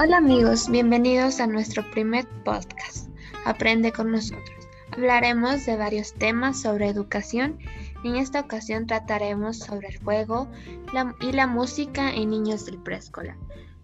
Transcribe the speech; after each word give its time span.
Hola 0.00 0.18
amigos, 0.18 0.70
bienvenidos 0.70 1.40
a 1.40 1.48
nuestro 1.48 1.82
primer 1.90 2.24
podcast, 2.44 3.08
Aprende 3.44 3.90
con 3.90 4.12
nosotros. 4.12 4.68
Hablaremos 4.92 5.66
de 5.66 5.76
varios 5.76 6.14
temas 6.14 6.62
sobre 6.62 6.86
educación. 6.86 7.58
En 8.04 8.14
esta 8.14 8.38
ocasión 8.38 8.86
trataremos 8.86 9.58
sobre 9.58 9.88
el 9.88 9.98
juego 9.98 10.46
y 11.20 11.32
la 11.32 11.48
música 11.48 12.14
en 12.14 12.30
niños 12.30 12.64
del 12.64 12.78
preescolar. 12.78 13.36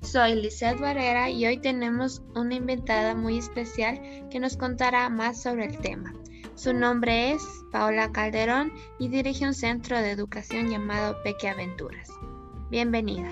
Soy 0.03 0.37
Lizeth 0.37 0.79
Barrera 0.79 1.31
y 1.31 1.47
hoy 1.47 1.57
tenemos 1.57 2.23
una 2.37 2.55
invitada 2.55 3.17
muy 3.17 3.39
especial 3.39 4.01
que 4.31 4.39
nos 4.39 4.57
contará 4.57 5.09
más 5.09 5.43
sobre 5.43 5.65
el 5.65 5.79
tema. 5.79 6.15
Su 6.55 6.73
nombre 6.73 7.33
es 7.33 7.43
Paola 7.73 8.13
Calderón 8.13 8.73
y 9.01 9.09
dirige 9.09 9.49
un 9.49 9.55
centro 9.55 9.99
de 9.99 10.13
educación 10.13 10.71
llamado 10.71 11.21
Peque 11.25 11.49
Aventuras. 11.49 12.09
Bienvenida. 12.71 13.31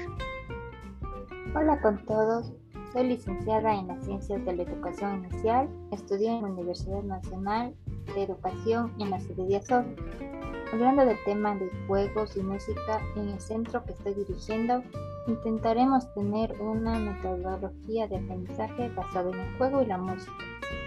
Hola 1.55 1.81
con 1.81 2.05
todos, 2.07 2.51
soy 2.93 3.05
licenciada 3.05 3.75
en 3.75 3.89
las 3.89 4.05
Ciencias 4.05 4.45
de 4.45 4.55
la 4.55 4.63
Educación 4.65 5.25
Inicial, 5.25 5.69
estudié 5.93 6.29
en 6.29 6.43
la 6.43 6.49
Universidad 6.49 7.03
Nacional 7.03 7.75
de 8.15 8.23
Educación 8.25 8.93
en 8.99 9.11
la 9.11 9.21
sede 9.21 9.45
de 9.47 9.61
Hablando 10.73 11.05
del 11.05 11.17
tema 11.25 11.55
de 11.55 11.71
juegos 11.87 12.37
y 12.37 12.43
música 12.43 13.01
en 13.17 13.29
el 13.29 13.41
centro 13.41 13.85
que 13.85 13.93
estoy 13.93 14.15
dirigiendo, 14.15 14.83
intentaremos 15.27 16.13
tener 16.15 16.53
una 16.61 16.99
metodología 16.99 18.09
de 18.09 18.17
aprendizaje 18.17 18.89
basada 18.91 19.31
en 19.31 19.41
el 19.41 19.57
juego 19.57 19.83
y 19.83 19.87
la 19.87 19.99
música, 19.99 20.33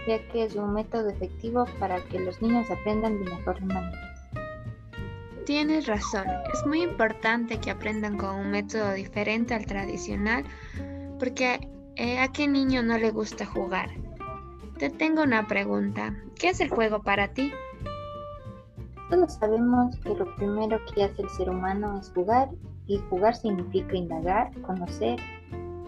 ya 0.07 0.19
que 0.31 0.43
es 0.43 0.55
un 0.55 0.73
método 0.73 1.09
efectivo 1.09 1.65
para 1.79 2.03
que 2.05 2.19
los 2.19 2.41
niños 2.41 2.69
aprendan 2.69 3.23
de 3.23 3.31
mejor 3.31 3.61
manera. 3.61 4.13
Tienes 5.45 5.85
razón, 5.85 6.25
es 6.53 6.65
muy 6.65 6.81
importante 6.81 7.59
que 7.59 7.69
aprendan 7.69 8.17
con 8.17 8.35
un 8.35 8.51
método 8.51 8.93
diferente 8.93 9.53
al 9.53 9.67
tradicional, 9.67 10.43
porque 11.19 11.59
eh, 11.95 12.19
¿A 12.19 12.31
qué 12.31 12.47
niño 12.47 12.83
no 12.83 12.97
le 12.97 13.11
gusta 13.11 13.45
jugar? 13.45 13.89
Te 14.77 14.89
tengo 14.89 15.23
una 15.23 15.47
pregunta. 15.47 16.15
¿Qué 16.35 16.49
es 16.49 16.59
el 16.59 16.69
juego 16.69 17.01
para 17.01 17.29
ti? 17.33 17.51
Todos 19.09 19.33
sabemos 19.33 19.95
que 19.99 20.09
lo 20.09 20.35
primero 20.35 20.79
que 20.93 21.03
hace 21.03 21.21
el 21.21 21.29
ser 21.29 21.49
humano 21.49 21.99
es 21.99 22.11
jugar 22.11 22.49
y 22.87 22.97
jugar 23.09 23.35
significa 23.35 23.95
indagar, 23.95 24.51
conocer, 24.61 25.19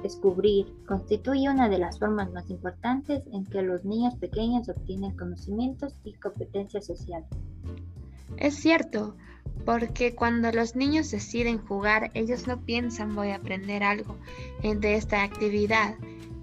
descubrir. 0.03 0.72
Constituye 0.88 1.50
una 1.50 1.67
de 1.67 1.80
las 1.80 2.00
formas 2.00 2.31
más 2.31 2.50
importantes 2.50 3.23
en 3.33 3.45
que 3.45 3.61
los 3.61 3.83
niños 3.83 4.16
pequeños 4.16 4.69
obtienen 4.69 5.17
conocimientos 5.17 5.94
y 6.03 6.13
competencias 6.13 6.85
sociales. 6.85 7.28
Es 8.38 8.55
cierto, 8.55 9.16
porque 9.67 10.15
cuando 10.15 10.49
los 10.53 10.77
niños 10.77 11.11
deciden 11.11 11.57
jugar, 11.57 12.09
ellos 12.13 12.47
no 12.47 12.61
piensan 12.61 13.13
voy 13.13 13.31
a 13.31 13.35
aprender 13.35 13.83
algo 13.83 14.15
de 14.63 14.95
esta 14.95 15.23
actividad. 15.23 15.95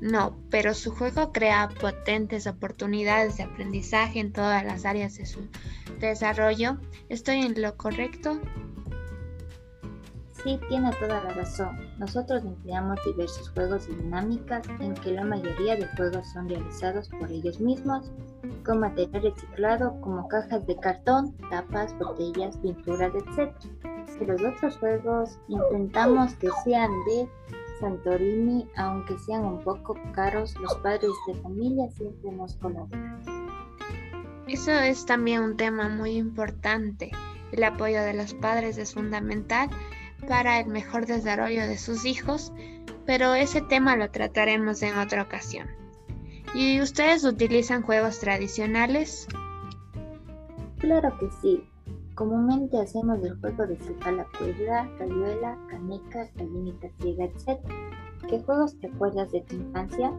No, 0.02 0.36
pero 0.50 0.74
su 0.74 0.90
juego 0.90 1.32
crea 1.32 1.70
potentes 1.80 2.46
oportunidades 2.46 3.38
de 3.38 3.44
aprendizaje 3.44 4.20
en 4.20 4.30
todas 4.30 4.62
las 4.62 4.84
áreas 4.84 5.16
de 5.16 5.24
su 5.24 5.48
desarrollo. 6.00 6.76
¿Estoy 7.08 7.36
en 7.36 7.62
lo 7.62 7.74
correcto? 7.78 8.38
Sí, 10.44 10.60
tiene 10.68 10.90
toda 11.00 11.24
la 11.24 11.30
razón. 11.30 11.78
Nosotros 11.98 12.44
empleamos 12.44 12.98
diversos 13.06 13.48
juegos 13.48 13.88
y 13.88 13.94
dinámicas 13.94 14.68
en 14.80 14.92
que 14.92 15.12
la 15.12 15.24
mayoría 15.24 15.76
de 15.76 15.86
juegos 15.96 16.30
son 16.34 16.46
realizados 16.50 17.08
por 17.08 17.32
ellos 17.32 17.58
mismos 17.58 18.12
con 18.64 18.80
material 18.80 19.22
reciclado 19.22 20.00
como 20.00 20.26
cajas 20.28 20.66
de 20.66 20.76
cartón, 20.76 21.36
tapas, 21.50 21.96
botellas, 21.98 22.56
pinturas, 22.58 23.12
etc. 23.14 23.52
Y 24.20 24.24
los 24.24 24.42
otros 24.42 24.76
juegos 24.78 25.38
intentamos 25.48 26.34
que 26.34 26.48
sean 26.64 26.90
de 27.06 27.28
Santorini, 27.80 28.68
aunque 28.76 29.18
sean 29.18 29.44
un 29.44 29.62
poco 29.62 29.96
caros, 30.12 30.54
los 30.60 30.74
padres 30.76 31.10
de 31.26 31.34
familia 31.34 31.88
siempre 31.90 32.32
nos 32.32 32.54
colaboran. 32.56 33.20
Eso 34.46 34.72
es 34.72 35.06
también 35.06 35.42
un 35.42 35.56
tema 35.56 35.88
muy 35.88 36.16
importante. 36.16 37.10
El 37.52 37.64
apoyo 37.64 38.02
de 38.02 38.14
los 38.14 38.34
padres 38.34 38.78
es 38.78 38.94
fundamental 38.94 39.68
para 40.28 40.60
el 40.60 40.66
mejor 40.66 41.06
desarrollo 41.06 41.66
de 41.66 41.78
sus 41.78 42.04
hijos, 42.04 42.52
pero 43.06 43.34
ese 43.34 43.60
tema 43.62 43.96
lo 43.96 44.10
trataremos 44.10 44.82
en 44.82 44.96
otra 44.98 45.22
ocasión. 45.22 45.83
¿Y 46.54 46.80
ustedes 46.80 47.24
utilizan 47.24 47.82
juegos 47.82 48.20
tradicionales? 48.20 49.26
Claro 50.78 51.16
que 51.18 51.28
sí. 51.42 51.64
Comúnmente 52.14 52.78
hacemos 52.78 53.22
el 53.24 53.36
juego 53.40 53.66
de 53.66 53.76
saltar 53.78 54.12
la 54.12 54.26
cuerda, 54.38 54.88
rayuela, 54.98 55.58
canica, 55.68 56.30
gallinita 56.36 56.88
ciega, 57.00 57.24
etc. 57.24 57.58
¿Qué 58.28 58.40
juegos 58.40 58.78
te 58.78 58.86
acuerdas 58.86 59.32
de 59.32 59.40
tu 59.40 59.56
infancia? 59.56 60.12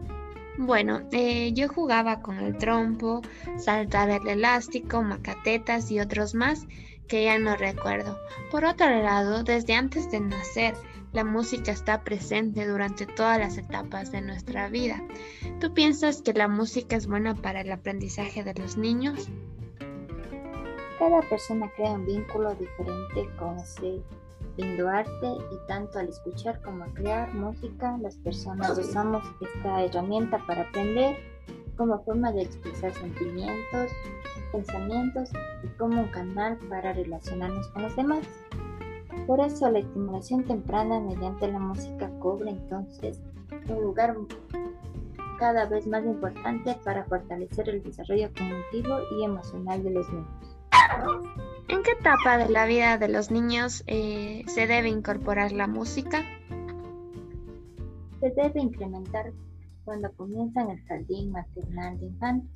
Bueno, 0.58 1.02
eh, 1.12 1.52
yo 1.54 1.68
jugaba 1.68 2.20
con 2.20 2.38
el 2.38 2.58
trompo, 2.58 3.22
saltar 3.56 4.10
el 4.10 4.28
elástico, 4.28 5.02
macatetas 5.02 5.90
y 5.90 6.00
otros 6.00 6.34
más 6.34 6.66
que 7.08 7.24
ya 7.24 7.38
no 7.38 7.56
recuerdo. 7.56 8.18
Por 8.50 8.64
otro 8.64 8.88
lado, 9.02 9.42
desde 9.42 9.74
antes 9.74 10.10
de 10.10 10.20
nacer, 10.20 10.74
la 11.16 11.24
música 11.24 11.72
está 11.72 12.04
presente 12.04 12.68
durante 12.68 13.06
todas 13.06 13.38
las 13.38 13.56
etapas 13.56 14.12
de 14.12 14.20
nuestra 14.20 14.68
vida. 14.68 15.02
¿Tú 15.60 15.72
piensas 15.72 16.20
que 16.20 16.34
la 16.34 16.46
música 16.46 16.94
es 16.94 17.06
buena 17.06 17.34
para 17.34 17.62
el 17.62 17.72
aprendizaje 17.72 18.44
de 18.44 18.52
los 18.52 18.76
niños? 18.76 19.30
Cada 20.98 21.22
persona 21.22 21.72
crea 21.74 21.92
un 21.92 22.04
vínculo 22.04 22.54
diferente 22.56 23.34
con 23.38 23.58
ese 23.58 24.02
arte 24.86 25.26
y 25.26 25.66
tanto 25.66 25.98
al 25.98 26.10
escuchar 26.10 26.60
como 26.60 26.84
al 26.84 26.92
crear 26.92 27.32
música, 27.32 27.96
las 28.02 28.16
personas 28.16 28.76
usamos 28.76 29.24
esta 29.40 29.84
herramienta 29.84 30.36
para 30.46 30.68
aprender 30.68 31.16
como 31.78 31.98
forma 32.04 32.30
de 32.32 32.42
expresar 32.42 32.92
sentimientos, 32.92 33.90
pensamientos 34.52 35.30
y 35.64 35.68
como 35.78 36.02
un 36.02 36.08
canal 36.08 36.58
para 36.68 36.92
relacionarnos 36.92 37.68
con 37.68 37.84
los 37.84 37.96
demás. 37.96 38.26
Por 39.26 39.40
eso 39.40 39.70
la 39.70 39.80
estimulación 39.80 40.44
temprana 40.44 41.00
mediante 41.00 41.50
la 41.50 41.58
música 41.58 42.10
cobra 42.20 42.50
entonces 42.50 43.20
un 43.68 43.82
lugar 43.82 44.16
cada 45.38 45.66
vez 45.66 45.86
más 45.86 46.04
importante 46.04 46.76
para 46.84 47.04
fortalecer 47.04 47.68
el 47.68 47.82
desarrollo 47.82 48.30
cognitivo 48.36 48.98
y 49.18 49.24
emocional 49.24 49.82
de 49.82 49.90
los 49.90 50.08
niños. 50.10 50.56
¿En 51.68 51.82
qué 51.82 51.90
etapa 51.92 52.38
de 52.38 52.48
la 52.48 52.66
vida 52.66 52.98
de 52.98 53.08
los 53.08 53.30
niños 53.30 53.82
eh, 53.86 54.44
se 54.46 54.66
debe 54.66 54.88
incorporar 54.88 55.52
la 55.52 55.66
música? 55.66 56.24
Se 58.20 58.30
debe 58.30 58.60
incrementar 58.60 59.32
cuando 59.84 60.12
comienzan 60.12 60.70
el 60.70 60.80
jardín 60.84 61.32
maternal 61.32 61.98
de 61.98 62.06
infantes. 62.06 62.50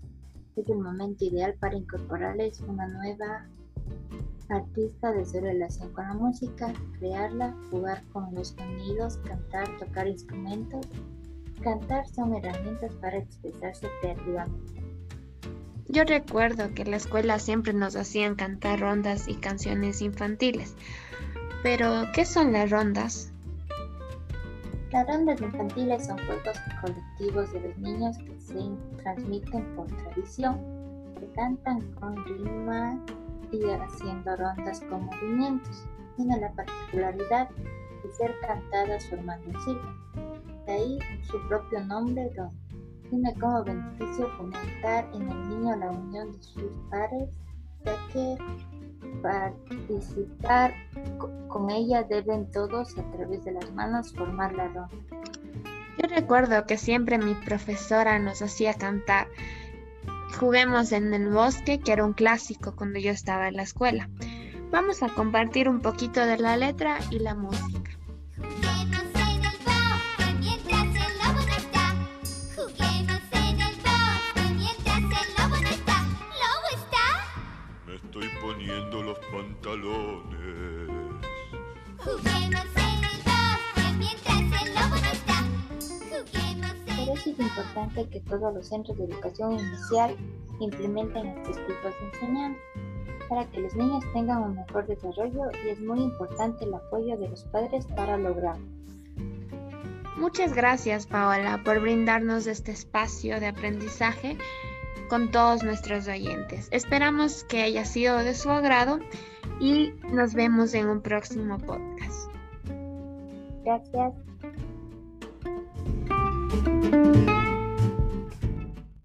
Es 0.57 0.69
el 0.69 0.79
momento 0.79 1.25
ideal 1.25 1.55
para 1.61 1.77
incorporarles 1.77 2.61
una 2.61 2.87
nueva 2.89 3.47
artista 4.53 5.13
de 5.13 5.25
su 5.25 5.41
relación 5.41 5.93
con 5.93 6.07
la 6.07 6.15
música, 6.15 6.73
crearla, 6.99 7.55
jugar 7.71 8.03
con 8.13 8.35
los 8.35 8.49
sonidos, 8.49 9.19
cantar, 9.19 9.69
tocar 9.79 10.07
instrumentos. 10.09 10.87
Cantar 11.63 12.07
son 12.09 12.35
herramientas 12.35 12.93
para 12.95 13.19
expresarse 13.19 13.87
creativamente. 14.01 14.83
Yo 15.89 16.05
recuerdo 16.05 16.73
que 16.73 16.83
en 16.83 16.93
la 16.93 16.97
escuela 16.97 17.39
siempre 17.39 17.73
nos 17.73 17.97
hacían 17.97 18.37
cantar 18.37 18.81
rondas 18.81 19.27
y 19.29 19.35
canciones 19.35 20.01
infantiles. 20.01 20.77
Pero, 21.63 22.05
¿qué 22.15 22.25
son 22.25 22.53
las 22.53 22.71
rondas? 22.71 23.33
Las 24.93 25.07
rondas 25.07 25.41
infantiles 25.41 26.07
son 26.07 26.17
juegos 26.19 26.59
colectivos 26.81 27.53
de 27.53 27.61
los 27.61 27.79
niños 27.79 28.17
que 28.19 28.41
se 28.41 29.03
transmiten 29.03 29.65
por 29.77 29.87
tradición, 29.89 30.59
que 31.19 31.27
cantan 31.35 31.81
con 31.95 32.25
rima 32.25 32.99
y 33.53 33.65
haciendo 33.65 34.37
rondas 34.37 34.81
con 34.89 35.07
movimientos. 35.07 35.85
Tiene 36.17 36.39
la 36.39 36.53
particularidad 36.53 37.49
de 37.51 38.11
ser 38.13 38.35
cantadas 38.41 39.07
formando 39.09 39.47
un 39.49 39.65
círculo. 39.65 39.95
De 40.67 40.73
ahí 40.73 40.99
su 41.23 41.41
propio 41.49 41.85
nombre, 41.85 42.31
ronda. 42.37 42.53
Tiene 43.09 43.35
como 43.35 43.65
beneficio 43.65 44.29
fomentar 44.37 45.09
en 45.15 45.29
el 45.29 45.49
niño 45.49 45.77
la 45.77 45.91
unión 45.91 46.33
de 46.33 46.43
sus 46.43 46.71
pares, 46.91 47.29
ya 47.85 47.97
que 48.13 48.39
participar 49.23 50.73
con 51.49 51.71
ella 51.71 52.05
deben 52.05 52.49
todos 52.53 52.97
a 52.99 53.03
través 53.11 53.45
de 53.45 53.53
las 53.53 53.73
manos 53.73 54.15
formar 54.15 54.53
la 54.55 54.69
ronda. 54.69 54.89
Yo 55.99 56.07
recuerdo 56.09 56.65
que 56.67 56.79
siempre 56.79 57.19
mi 57.19 57.35
profesora 57.35 58.19
nos 58.19 58.41
hacía 58.43 58.75
cantar 58.75 59.27
Juguemos 60.39 60.93
en 60.93 61.13
el 61.13 61.29
bosque, 61.31 61.81
que 61.81 61.93
era 61.93 62.05
un 62.05 62.13
clásico 62.15 62.75
cuando 62.75 62.99
yo 62.99 63.11
estaba 63.11 63.49
en 63.49 63.57
la 63.57 63.63
escuela. 63.63 64.09
Vamos 64.71 65.03
a 65.03 65.09
compartir 65.09 65.69
un 65.69 65.81
poquito 65.81 66.25
de 66.25 66.39
la 66.39 66.57
letra 66.57 66.99
y 67.11 67.19
la 67.19 67.35
música. 67.35 67.91
Juguemos 68.37 69.03
en 69.15 69.45
el 69.45 69.59
bosque 69.65 70.35
mientras 70.39 70.85
el 70.85 71.19
lobo 71.19 71.41
no 71.47 71.55
está. 71.57 71.95
Juguemos 72.57 73.21
en 73.33 73.61
el 73.61 73.77
bosque 73.83 74.45
mientras 74.57 74.99
el 74.99 75.29
lobo 75.37 75.57
no 75.61 75.69
está. 75.69 75.97
¿Lobo 76.41 76.69
está? 76.73 77.05
Me 77.87 77.95
estoy 77.97 78.29
poniendo 78.41 79.03
los 79.03 79.19
pantalones. 79.33 80.89
Juguemos 81.99 82.67
en 82.77 82.90
eso 87.13 87.31
es 87.31 87.39
importante 87.39 88.09
que 88.09 88.21
todos 88.21 88.55
los 88.55 88.69
centros 88.69 88.97
de 88.99 89.05
educación 89.05 89.53
inicial 89.53 90.17
implementen 90.61 91.27
estos 91.27 91.57
tipos 91.67 91.93
de 92.01 92.07
enseñanza 92.13 92.61
para 93.29 93.49
que 93.51 93.61
los 93.61 93.75
niños 93.75 94.05
tengan 94.13 94.43
un 94.43 94.55
mejor 94.57 94.87
desarrollo 94.87 95.51
y 95.65 95.69
es 95.69 95.81
muy 95.81 96.01
importante 96.01 96.65
el 96.65 96.75
apoyo 96.75 97.17
de 97.17 97.29
los 97.29 97.45
padres 97.45 97.87
para 97.95 98.17
lograrlo. 98.17 98.67
Muchas 100.17 100.53
gracias 100.55 101.07
Paola 101.07 101.63
por 101.65 101.81
brindarnos 101.81 102.47
este 102.47 102.73
espacio 102.73 103.41
de 103.41 103.47
aprendizaje 103.47 104.37
con 105.09 105.31
todos 105.31 105.63
nuestros 105.63 106.07
oyentes. 106.09 106.69
Esperamos 106.71 107.45
que 107.45 107.63
haya 107.63 107.85
sido 107.85 108.19
de 108.19 108.35
su 108.35 108.51
agrado 108.51 109.01
y 109.61 109.93
nos 110.13 110.35
vemos 110.35 110.75
en 110.75 110.89
un 110.89 111.01
próximo 111.01 111.59
podcast. 111.59 112.31
Gracias. 113.65 114.30
thank 116.91 117.17
you 117.17 117.30